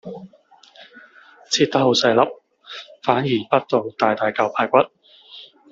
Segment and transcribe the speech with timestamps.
[1.51, 2.31] 切得好細粒，
[3.03, 4.77] 反而潷到大大嚿排骨